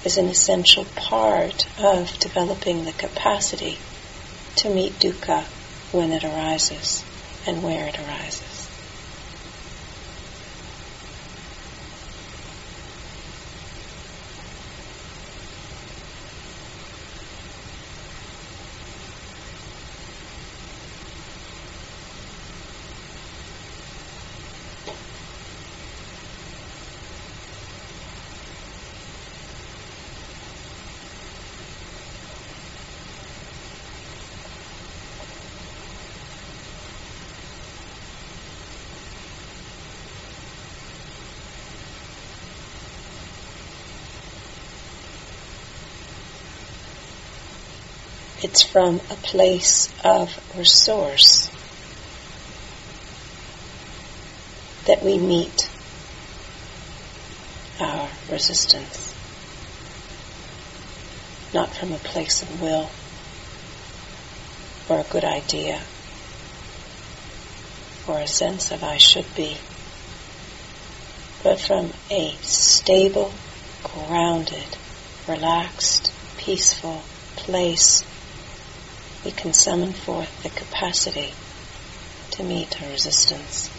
is 0.04 0.16
an 0.18 0.28
essential 0.28 0.84
part 0.96 1.66
of 1.78 2.18
developing 2.18 2.84
the 2.84 2.92
capacity 2.92 3.78
to 4.56 4.68
meet 4.68 4.92
dukkha 4.98 5.44
when 5.92 6.12
it 6.12 6.24
arises 6.24 7.04
and 7.46 7.62
where 7.62 7.88
it 7.88 7.98
arises. 7.98 8.63
It's 48.44 48.62
from 48.62 48.96
a 48.96 49.14
place 49.14 49.88
of 50.04 50.28
resource 50.54 51.48
that 54.84 55.02
we 55.02 55.16
meet 55.18 55.70
our 57.80 58.10
resistance, 58.30 59.14
not 61.54 61.74
from 61.74 61.92
a 61.94 61.96
place 61.96 62.42
of 62.42 62.60
will 62.60 62.90
or 64.90 65.00
a 65.00 65.10
good 65.10 65.24
idea 65.24 65.80
or 68.06 68.18
a 68.20 68.26
sense 68.26 68.70
of 68.70 68.84
I 68.84 68.98
should 68.98 69.34
be, 69.34 69.56
but 71.42 71.58
from 71.58 71.94
a 72.10 72.36
stable, 72.42 73.32
grounded, 73.82 74.76
relaxed, 75.26 76.12
peaceful 76.36 77.04
place 77.36 78.04
we 79.24 79.30
can 79.30 79.54
summon 79.54 79.92
forth 79.92 80.42
the 80.42 80.50
capacity 80.50 81.32
to 82.30 82.42
meet 82.42 82.82
our 82.82 82.88
resistance. 82.88 83.70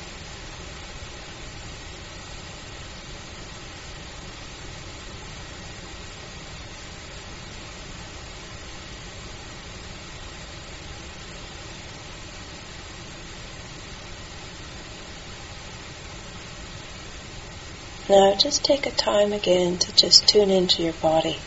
Now 18.07 18.35
just 18.35 18.63
take 18.63 18.85
a 18.85 18.91
time 18.91 19.33
again 19.33 19.77
to 19.77 19.91
just 19.95 20.27
tune 20.27 20.49
into 20.49 20.83
your 20.83 20.93
body, 20.93 21.37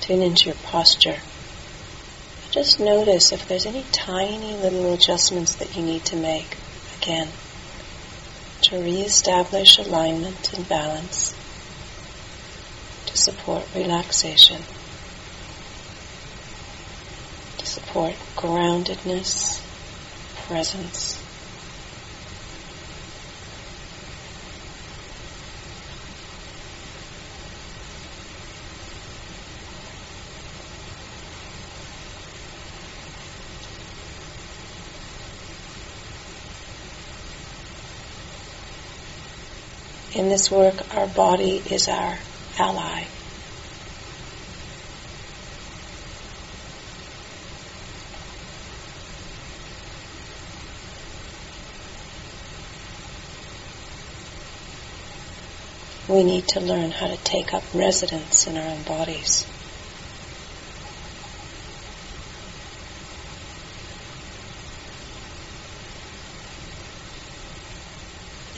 tune 0.00 0.22
into 0.22 0.46
your 0.46 0.54
posture. 0.62 1.18
Just 2.58 2.80
notice 2.80 3.30
if 3.30 3.46
there's 3.46 3.66
any 3.66 3.84
tiny 3.92 4.56
little 4.56 4.92
adjustments 4.92 5.54
that 5.54 5.76
you 5.76 5.82
need 5.84 6.04
to 6.06 6.16
make, 6.16 6.56
again, 7.00 7.28
to 8.62 8.82
reestablish 8.82 9.78
alignment 9.78 10.52
and 10.54 10.68
balance, 10.68 11.36
to 13.06 13.16
support 13.16 13.64
relaxation, 13.76 14.60
to 17.58 17.64
support 17.64 18.14
groundedness, 18.34 19.62
presence. 20.48 21.17
In 40.18 40.28
this 40.28 40.50
work, 40.50 40.74
our 40.96 41.06
body 41.06 41.62
is 41.70 41.86
our 41.88 42.18
ally. 42.58 43.04
we 56.08 56.24
need 56.24 56.48
to 56.48 56.58
learn 56.58 56.90
how 56.90 57.06
to 57.06 57.18
take 57.18 57.52
up 57.52 57.62
residence 57.74 58.46
in 58.46 58.56
our 58.56 58.66
own 58.66 58.82
bodies. 58.84 59.46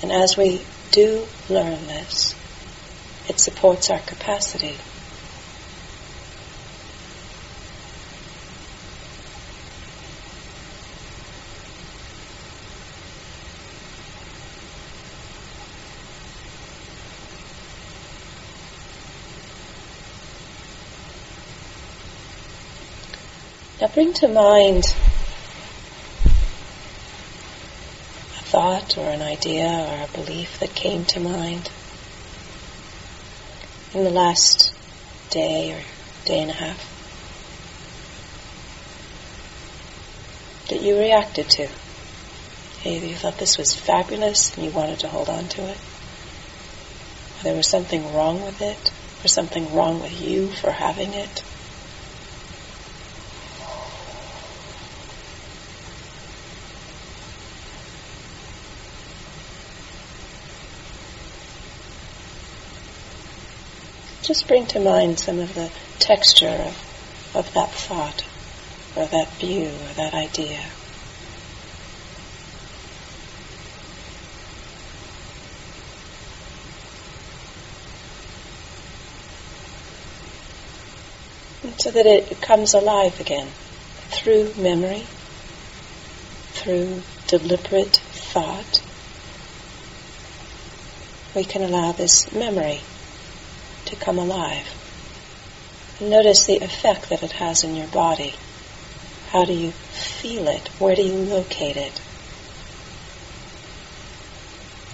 And 0.00 0.12
as 0.12 0.36
we 0.38 0.64
do 0.90 1.26
learn 1.48 1.86
this, 1.86 2.34
it 3.28 3.38
supports 3.38 3.90
our 3.90 4.00
capacity. 4.00 4.76
Now 23.80 23.86
bring 23.86 24.12
to 24.14 24.28
mind 24.28 24.84
a 28.38 28.42
thought 28.90 29.02
or 29.02 29.10
an 29.10 29.22
idea 29.22 29.66
or 29.66 30.04
a 30.04 30.08
belief 30.12 30.58
that 30.58 30.74
came 30.74 31.04
to 31.04 31.20
mind 31.20 31.70
in 33.92 34.04
the 34.04 34.10
last 34.10 34.74
day 35.30 35.72
or 35.72 35.82
day 36.26 36.40
and 36.40 36.50
a 36.50 36.54
half 36.54 36.86
that 40.68 40.82
you 40.82 40.98
reacted 40.98 41.48
to. 41.48 41.68
Either 42.84 43.06
you 43.06 43.16
thought 43.16 43.38
this 43.38 43.58
was 43.58 43.74
fabulous 43.74 44.54
and 44.54 44.64
you 44.64 44.70
wanted 44.70 44.98
to 44.98 45.08
hold 45.08 45.28
on 45.28 45.46
to 45.48 45.62
it, 45.68 45.78
or 47.38 47.42
there 47.42 47.54
was 47.54 47.68
something 47.68 48.14
wrong 48.14 48.42
with 48.42 48.60
it, 48.62 48.92
or 49.22 49.28
something 49.28 49.74
wrong 49.74 50.00
with 50.00 50.18
you 50.20 50.48
for 50.48 50.70
having 50.70 51.12
it. 51.12 51.42
Just 64.30 64.46
bring 64.46 64.64
to 64.64 64.78
mind 64.78 65.18
some 65.18 65.40
of 65.40 65.52
the 65.54 65.68
texture 65.98 66.46
of, 66.46 67.34
of 67.34 67.52
that 67.52 67.68
thought, 67.72 68.24
or 68.94 69.04
that 69.04 69.28
view, 69.40 69.66
or 69.66 69.94
that 69.94 70.14
idea. 70.14 70.60
so 81.78 81.90
that 81.90 82.06
it 82.06 82.40
comes 82.40 82.74
alive 82.74 83.18
again 83.18 83.48
through 84.10 84.52
memory, 84.54 85.06
through 86.52 87.02
deliberate 87.26 87.96
thought. 87.96 88.80
We 91.34 91.42
can 91.42 91.62
allow 91.62 91.90
this 91.92 92.32
memory 92.32 92.82
to 93.90 93.96
come 93.96 94.18
alive. 94.18 94.66
Notice 96.00 96.46
the 96.46 96.64
effect 96.64 97.10
that 97.10 97.22
it 97.22 97.32
has 97.32 97.62
in 97.62 97.76
your 97.76 97.88
body. 97.88 98.34
How 99.28 99.44
do 99.44 99.52
you 99.52 99.72
feel 99.72 100.48
it? 100.48 100.68
Where 100.78 100.96
do 100.96 101.02
you 101.02 101.14
locate 101.14 101.76
it? 101.76 102.00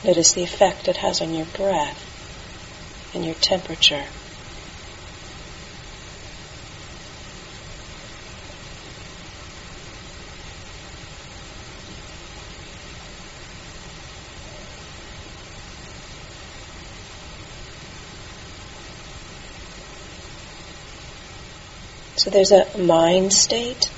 Notice 0.05 0.33
the 0.33 0.43
effect 0.43 0.89
it 0.89 0.99
has 0.99 1.21
on 1.21 1.33
your 1.33 1.47
breath 1.47 2.03
and 3.15 3.25
your 3.25 3.35
temperature. 3.37 4.05
So 22.17 22.31
there's 22.31 22.51
a 22.51 22.79
mind 22.79 23.31
state, 23.31 23.91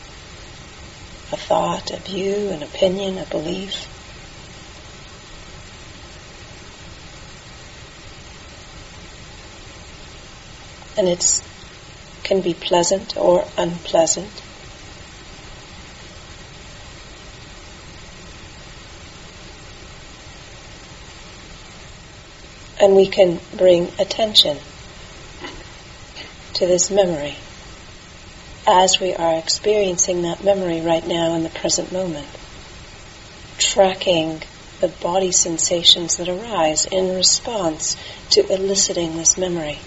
a 1.31 1.37
thought, 1.37 1.92
a 1.92 1.98
view, 2.00 2.48
an 2.48 2.64
opinion, 2.64 3.16
a 3.16 3.24
belief. 3.26 3.87
And 10.98 11.09
it 11.09 11.42
can 12.24 12.40
be 12.40 12.54
pleasant 12.54 13.16
or 13.16 13.46
unpleasant. 13.57 14.42
And 22.81 22.96
we 22.96 23.07
can 23.07 23.38
bring 23.57 23.92
attention 24.00 24.59
to 26.54 26.66
this 26.66 26.90
memory 26.90 27.37
as 28.68 29.00
we 29.00 29.14
are 29.14 29.38
experiencing 29.38 30.20
that 30.22 30.44
memory 30.44 30.83
right 30.83 31.07
now 31.07 31.35
in 31.35 31.42
the 31.42 31.48
present 31.48 31.90
moment. 31.90 32.28
Tracking 33.57 34.42
the 34.81 34.88
body 34.88 35.33
sensations 35.33 36.18
that 36.18 36.28
arise 36.28 36.85
in 36.85 37.16
response 37.16 37.96
to 38.28 38.46
eliciting 38.52 39.16
this 39.16 39.38
memory. 39.38 39.78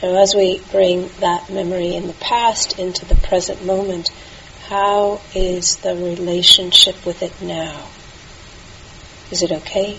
And 0.00 0.16
as 0.28 0.34
we 0.34 0.60
bring 0.70 1.08
that 1.20 1.48
memory 1.48 1.94
in 1.94 2.06
the 2.06 2.12
past 2.12 2.78
into 2.78 3.06
the 3.06 3.14
present 3.14 3.64
moment, 3.64 4.10
how 4.66 5.22
is 5.34 5.78
the 5.78 5.94
relationship 5.94 7.06
with 7.06 7.22
it 7.22 7.32
now? 7.40 7.88
Is 9.30 9.42
it 9.42 9.52
okay? 9.52 9.98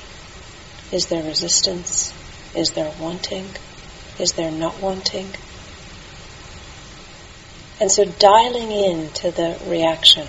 Is 0.92 1.08
there 1.08 1.24
resistance? 1.24 2.14
Is 2.56 2.72
there 2.74 2.94
wanting? 3.00 3.48
Is 4.20 4.34
there 4.34 4.52
not 4.52 4.80
wanting? 4.80 5.26
And 7.82 7.92
so 7.92 8.06
dialing 8.06 8.72
in 8.72 9.10
to 9.10 9.32
the 9.32 9.58
reaction 9.66 10.28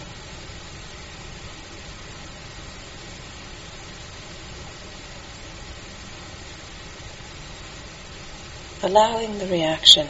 allowing 8.83 9.39
the 9.39 9.47
reaction, 9.47 10.07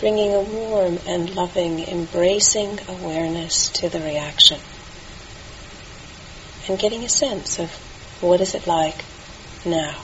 bringing 0.00 0.34
a 0.34 0.40
warm 0.40 0.98
and 1.06 1.34
loving, 1.34 1.80
embracing 1.80 2.78
awareness 2.88 3.68
to 3.68 3.88
the 3.88 4.00
reaction, 4.00 4.58
and 6.68 6.78
getting 6.78 7.04
a 7.04 7.08
sense 7.08 7.58
of 7.58 7.70
what 8.20 8.40
is 8.40 8.54
it 8.54 8.66
like 8.66 9.04
now. 9.64 9.94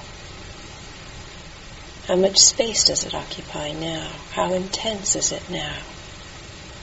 How 2.07 2.17
much 2.17 2.39
space 2.39 2.85
does 2.85 3.05
it 3.05 3.15
occupy 3.15 3.73
now? 3.73 4.11
How 4.33 4.53
intense 4.53 5.17
is 5.17 5.33
it 5.33 5.49
now? 5.49 5.77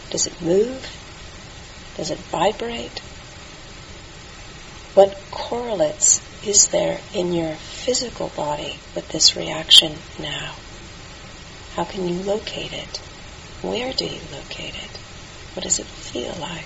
Does 0.10 0.26
it 0.26 0.42
move? 0.42 0.82
Does 1.98 2.12
it 2.12 2.18
vibrate? 2.18 3.00
What 4.94 5.18
correlates 5.32 6.22
is 6.46 6.70
there 6.70 7.00
in 7.14 7.34
your 7.34 7.54
physical 7.56 8.30
body 8.30 8.80
with 8.96 9.10
this 9.10 9.36
reaction 9.36 9.96
now? 10.20 10.54
How 11.78 11.84
can 11.84 12.08
you 12.08 12.16
locate 12.24 12.74
it? 12.74 12.98
Where 13.62 13.94
do 13.94 14.04
you 14.04 14.20
locate 14.32 14.74
it? 14.74 14.98
What 15.54 15.62
does 15.62 15.78
it 15.78 15.86
feel 15.86 16.34
like? 16.40 16.66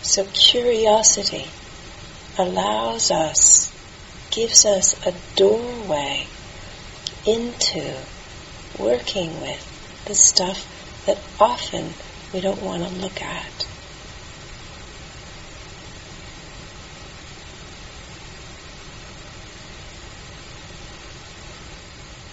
So 0.00 0.24
curiosity 0.24 1.50
allows 2.38 3.10
us, 3.10 3.70
gives 4.30 4.64
us 4.64 5.06
a 5.06 5.12
doorway 5.36 6.26
into 7.26 7.94
working 8.78 9.38
with 9.38 10.02
the 10.06 10.14
stuff 10.14 10.66
that 11.04 11.18
often 11.38 11.92
we 12.32 12.40
don't 12.40 12.62
want 12.62 12.84
to 12.84 12.88
look 12.88 13.20
at. 13.20 13.66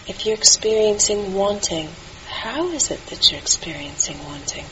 If 0.10 0.26
you're 0.26 0.34
experiencing 0.34 1.36
wanting, 1.36 1.91
how 2.28 2.72
is 2.72 2.89
it 2.89 3.06
that 3.06 3.30
you're 3.30 3.39
experiencing 3.39 4.17
wanting? 4.26 4.65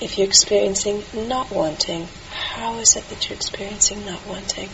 If 0.00 0.16
you're 0.16 0.28
experiencing 0.28 1.02
not 1.14 1.50
wanting, 1.50 2.06
how 2.30 2.78
is 2.78 2.94
it 2.94 3.08
that 3.08 3.28
you're 3.28 3.34
experiencing 3.34 4.04
not 4.06 4.24
wanting? 4.24 4.68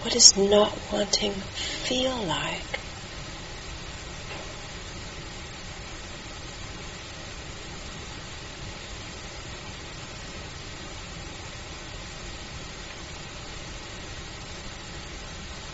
What 0.00 0.14
does 0.14 0.38
not 0.38 0.78
wanting 0.90 1.34
feel 1.34 2.16
like? 2.24 2.80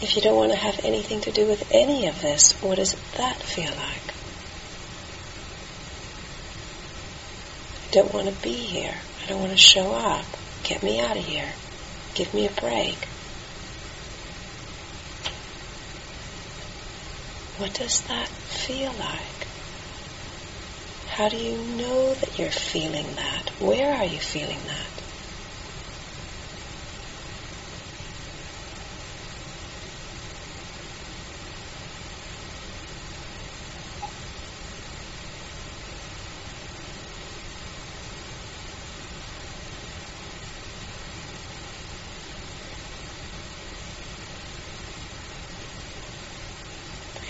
If 0.02 0.16
you 0.16 0.22
don't 0.22 0.36
want 0.36 0.52
to 0.52 0.58
have 0.58 0.82
anything 0.82 1.20
to 1.22 1.30
do 1.30 1.46
with 1.46 1.70
any 1.70 2.06
of 2.06 2.22
this, 2.22 2.52
what 2.62 2.76
does 2.76 2.94
that 3.16 3.36
feel 3.36 3.70
like? 3.70 4.14
I 7.86 7.92
don't 7.92 8.14
want 8.14 8.28
to 8.28 8.42
be 8.42 8.54
here. 8.54 8.94
I 9.22 9.26
don't 9.28 9.40
want 9.40 9.52
to 9.52 9.58
show 9.58 9.92
up. 9.92 10.24
Get 10.64 10.82
me 10.82 11.00
out 11.00 11.18
of 11.18 11.24
here. 11.24 11.52
Give 12.14 12.32
me 12.32 12.46
a 12.46 12.50
break. 12.50 12.96
What 17.58 17.74
does 17.74 18.00
that 18.02 18.28
feel 18.28 18.92
like? 18.92 19.46
How 21.08 21.28
do 21.28 21.36
you 21.36 21.58
know 21.76 22.14
that 22.14 22.38
you're 22.38 22.50
feeling 22.50 23.14
that? 23.16 23.50
Where 23.60 23.94
are 23.94 24.06
you 24.06 24.18
feeling 24.18 24.60
that? 24.66 24.99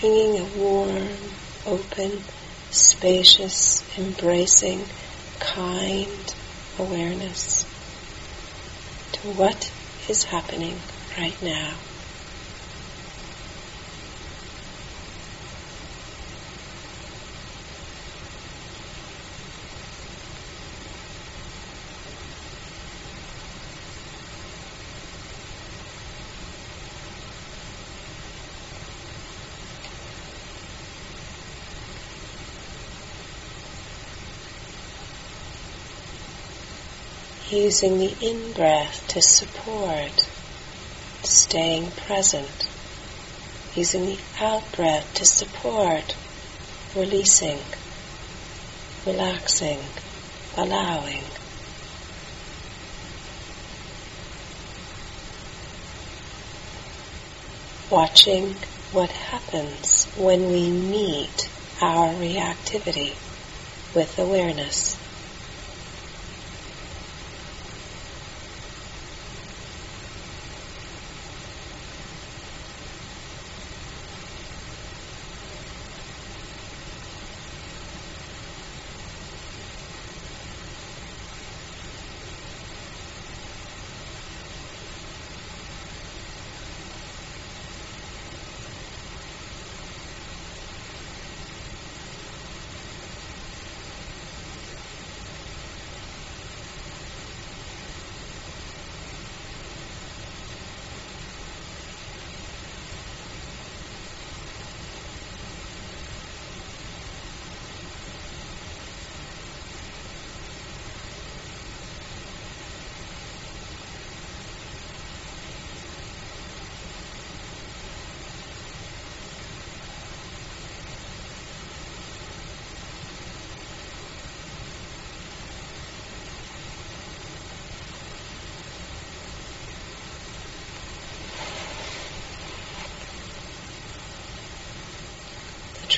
Bringing 0.01 0.39
a 0.39 0.57
warm, 0.57 1.29
open, 1.67 2.25
spacious, 2.71 3.83
embracing, 3.99 4.91
kind 5.39 6.25
awareness 6.79 7.63
to 9.13 9.19
what 9.27 9.61
is 10.09 10.25
happening 10.31 10.81
right 11.15 11.37
now. 11.43 11.90
Using 37.51 37.97
the 37.97 38.15
in-breath 38.21 39.05
to 39.09 39.21
support 39.21 40.29
staying 41.23 41.91
present, 41.91 42.69
using 43.75 44.05
the 44.05 44.17
out-breath 44.39 45.13
to 45.13 45.25
support 45.25 46.15
releasing, 46.95 47.59
relaxing, 49.05 49.79
allowing. 50.57 51.23
Watching 57.89 58.55
what 58.93 59.09
happens 59.09 60.05
when 60.15 60.49
we 60.49 60.69
meet 60.69 61.49
our 61.81 62.13
reactivity 62.13 63.15
with 63.93 64.17
awareness. 64.17 65.00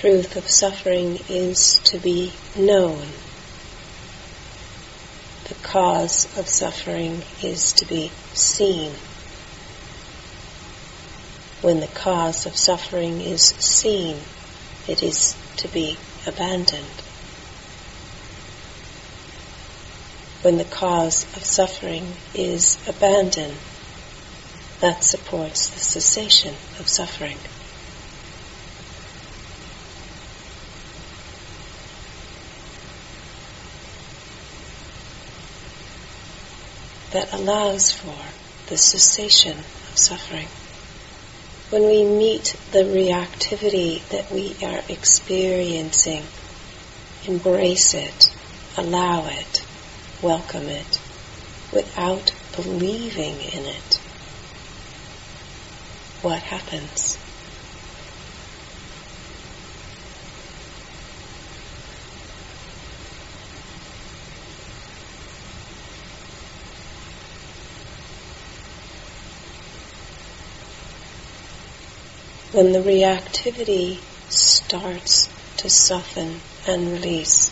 Truth 0.04 0.36
of 0.36 0.50
suffering 0.50 1.18
is 1.30 1.80
to 1.86 1.98
be 1.98 2.34
known. 2.58 3.08
The 5.48 5.56
cause 5.64 6.38
of 6.38 6.46
suffering 6.46 7.22
is 7.42 7.72
to 7.72 7.86
be 7.86 8.12
seen. 8.34 8.92
When 11.62 11.80
the 11.80 11.88
cause 11.88 12.46
of 12.46 12.58
suffering 12.58 13.22
is 13.22 13.44
seen, 13.44 14.18
it 14.90 15.02
is 15.02 15.38
to 15.56 15.70
be 15.70 15.98
abandoned. 16.28 17.02
When 20.42 20.58
the 20.58 20.66
cause 20.66 21.24
of 21.38 21.46
suffering 21.46 22.12
is 22.36 22.78
abandoned, 22.90 23.56
that 24.82 25.06
supports 25.06 25.70
the 25.70 25.80
cessation 25.80 26.56
of 26.78 26.90
suffering. 26.90 27.38
That 37.14 37.32
allows 37.32 37.92
for 37.92 38.18
the 38.70 38.78
cessation 38.78 39.58
of 39.60 39.98
suffering. 39.98 40.48
When 41.70 41.84
we 41.88 42.04
meet 42.04 42.56
the 42.72 42.84
reactivity 42.84 44.08
that 44.10 44.32
we 44.32 44.56
are 44.64 44.82
experiencing, 44.90 46.24
embrace 47.26 47.94
it, 47.94 48.36
allow 48.78 49.28
it, 49.28 49.64
welcome 50.22 50.68
it, 50.68 51.00
without 51.72 52.34
believing 52.56 53.36
in 53.42 53.66
it. 53.66 53.96
What 56.22 56.42
happens? 56.42 57.18
When 72.54 72.72
the 72.72 72.80
reactivity 72.80 73.98
starts 74.30 75.28
to 75.58 75.68
soften 75.68 76.40
and 76.68 76.92
release. 76.92 77.50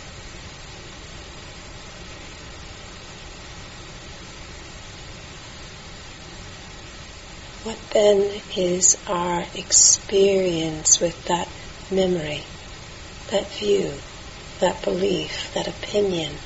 What 7.63 7.79
then 7.91 8.41
is 8.57 8.97
our 9.07 9.43
experience 9.55 10.99
with 11.01 11.25
that 11.25 11.47
memory, 11.89 12.43
that 13.31 13.51
view, 13.59 13.93
that 14.59 14.83
belief, 14.83 15.51
that 15.55 15.67
opinion? 15.67 16.37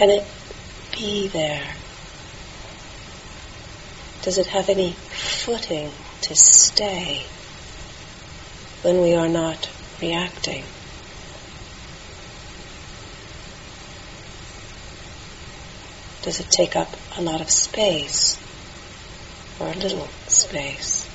Can 0.00 0.08
it 0.08 0.26
be 0.96 1.28
there? 1.28 1.74
Does 4.22 4.38
it 4.38 4.46
have 4.46 4.70
any 4.70 4.92
footing 4.94 5.92
to 6.22 6.34
stay 6.34 7.26
when 8.80 9.02
we 9.02 9.14
are 9.14 9.28
not 9.28 9.68
reacting? 10.00 10.64
Does 16.22 16.40
it 16.40 16.48
take 16.48 16.76
up 16.76 16.96
a 17.18 17.20
lot 17.20 17.42
of 17.42 17.50
space 17.50 18.38
or 19.60 19.66
a 19.66 19.74
little 19.74 20.08
space? 20.28 21.10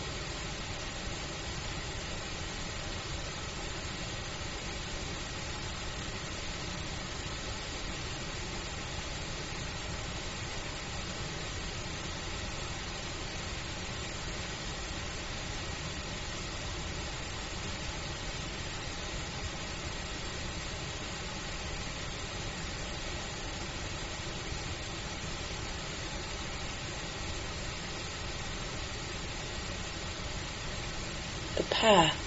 Path 31.86 32.18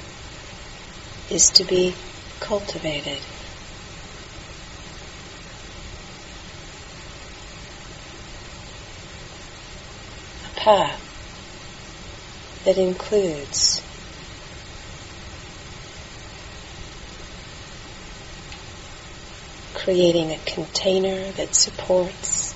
is 1.33 1.51
to 1.57 1.65
be 1.65 1.93
cultivated. 2.39 3.21
A 10.47 10.61
path 10.61 11.01
that 12.65 12.77
includes 12.79 13.83
creating 19.75 20.31
a 20.31 20.55
container 20.55 21.33
that 21.33 21.49
supports 21.53 22.55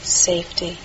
safety, 0.00 0.78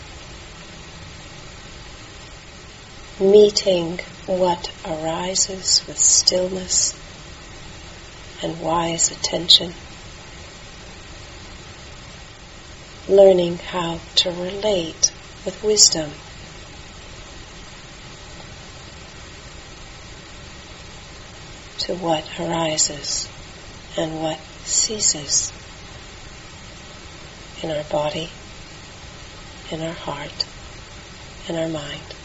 meeting 3.20 4.00
what 4.28 4.72
arises 4.86 5.84
with 5.86 5.98
stillness 5.98 6.96
and 8.42 8.62
wise 8.62 9.12
attention. 9.12 9.74
Learning 13.10 13.58
how 13.58 14.00
to 14.16 14.30
relate 14.30 15.12
with 15.46 15.62
wisdom. 15.64 16.12
To 21.80 21.96
what 21.96 22.24
arises 22.40 23.28
and 23.98 24.22
what 24.22 24.40
ceases 24.64 25.52
in 27.62 27.70
our 27.70 27.84
body, 27.84 28.30
in 29.72 29.82
our 29.82 29.94
heart, 29.94 30.46
in 31.50 31.58
our 31.58 31.68
mind. 31.68 32.16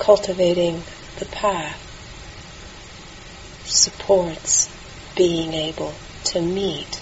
Cultivating 0.00 0.82
the 1.18 1.26
path 1.26 1.78
supports 3.64 4.70
being 5.14 5.52
able 5.52 5.94
to 6.24 6.40
meet 6.40 7.00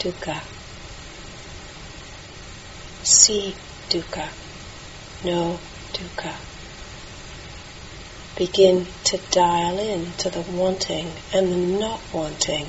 dukkha. 0.00 0.42
See 3.04 3.54
dukkha, 3.88 4.28
know 5.24 5.60
dukkha. 5.92 6.34
Begin 8.36 8.86
to 9.04 9.18
dial 9.30 9.78
in 9.78 10.10
to 10.18 10.28
the 10.28 10.42
wanting 10.42 11.08
and 11.32 11.52
the 11.52 11.78
not 11.78 12.00
wanting 12.12 12.66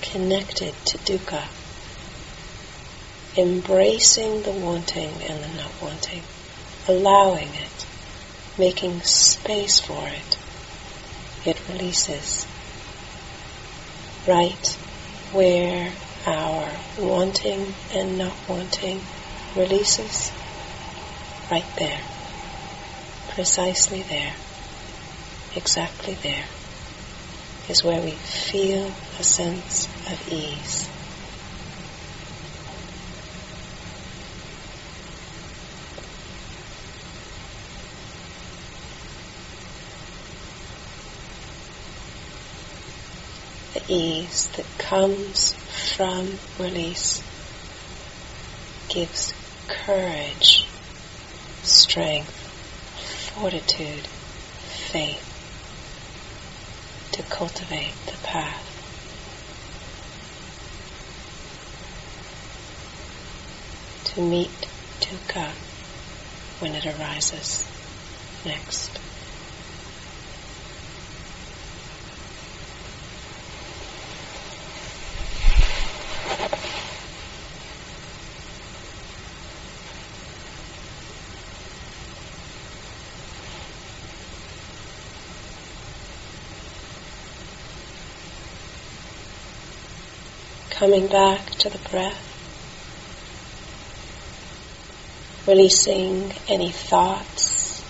connected 0.00 0.74
to 0.84 0.98
dukkha. 0.98 1.48
Embracing 3.36 4.42
the 4.42 4.52
wanting 4.52 5.10
and 5.28 5.42
the 5.42 5.56
not 5.56 5.72
wanting, 5.82 6.22
allowing 6.86 7.48
it 7.48 7.86
making 8.58 9.00
space 9.02 9.80
for 9.80 10.06
it, 10.06 10.38
it 11.44 11.60
releases. 11.68 12.46
Right 14.26 14.76
where 15.32 15.92
our 16.26 16.70
wanting 16.98 17.74
and 17.92 18.18
not 18.18 18.34
wanting 18.48 19.00
releases, 19.56 20.32
right 21.50 21.66
there, 21.78 22.00
precisely 23.30 24.02
there, 24.02 24.34
exactly 25.54 26.14
there, 26.22 26.44
is 27.68 27.84
where 27.84 28.00
we 28.00 28.12
feel 28.12 28.90
a 29.18 29.22
sense 29.22 29.86
of 30.10 30.32
ease. 30.32 30.95
Ease 43.88 44.48
that 44.56 44.66
comes 44.78 45.54
from 45.96 46.38
release 46.58 47.22
gives 48.88 49.34
courage, 49.68 50.66
strength, 51.62 52.30
fortitude, 53.34 54.06
faith 54.90 55.22
to 57.12 57.22
cultivate 57.24 57.94
the 58.06 58.16
path. 58.22 58.62
To 64.14 64.20
meet 64.20 64.68
dukkha 65.00 65.50
when 66.60 66.74
it 66.74 66.86
arises 66.86 67.68
next. 68.44 69.05
Coming 90.86 91.08
back 91.08 91.44
to 91.50 91.68
the 91.68 91.80
breath, 91.90 92.22
releasing 95.48 96.30
any 96.48 96.70
thoughts. 96.70 97.82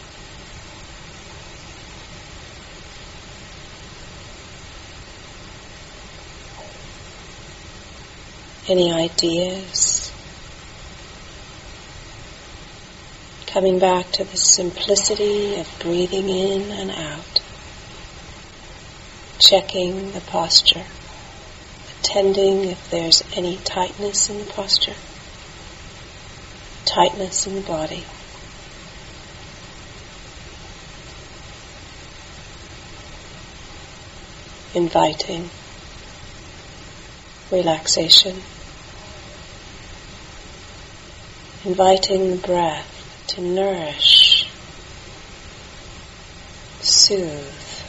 any 8.67 8.91
ideas. 8.91 10.11
Coming 13.47 13.79
back 13.79 14.11
to 14.13 14.25
the 14.25 14.39
simplicity 14.39 15.61
of 15.61 15.69
breathing 15.81 16.31
in 16.31 16.73
and 16.73 16.91
out. 16.91 17.41
Checking 19.39 20.13
the 20.13 20.21
posture. 20.23 20.87
Attending 22.17 22.65
if 22.65 22.91
there's 22.91 23.23
any 23.35 23.59
tightness 23.59 24.31
in 24.31 24.39
the 24.39 24.47
posture. 24.47 24.95
Tightness 26.87 27.47
in 27.47 27.57
the 27.57 27.61
body. 27.61 28.05
Inviting 34.75 35.51
relaxation. 37.53 38.37
Inviting 41.67 42.31
the 42.31 42.37
breath 42.39 43.25
to 43.27 43.43
nourish, 43.43 44.49
soothe, 46.81 47.85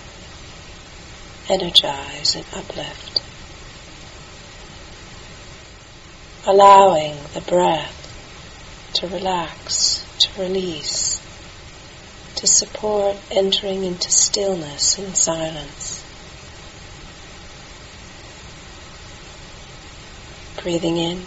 energize, 1.48 2.36
and 2.36 2.46
uplift. 2.54 3.27
Allowing 6.48 7.18
the 7.34 7.42
breath 7.42 7.94
to 8.96 9.08
relax, 9.08 10.06
to 10.20 10.42
release, 10.42 11.22
to 12.36 12.48
support 12.48 13.18
entering 13.30 13.84
into 13.84 14.10
stillness 14.10 14.98
and 14.98 15.16
silence. 15.16 16.04
breathing 20.68 20.98
in 20.98 21.26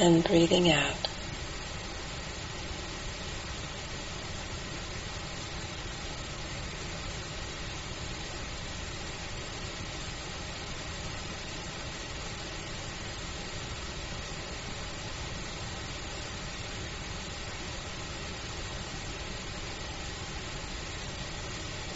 and 0.00 0.24
breathing 0.24 0.68
out. 0.72 1.09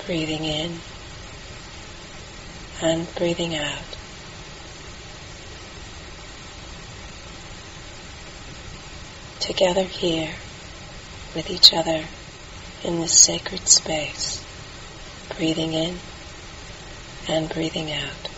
Breathing 0.07 0.45
in 0.45 0.79
and 2.83 3.15
breathing 3.15 3.57
out. 3.57 3.95
together 9.45 9.83
here 9.83 10.35
with 11.35 11.51
each 11.51 11.75
other 11.75 12.03
in 12.83 12.99
this 12.99 13.13
sacred 13.13 13.69
space, 13.69 14.43
breathing 15.37 15.75
in 15.75 15.99
and 17.29 17.51
breathing 17.51 17.93
out. 17.93 18.34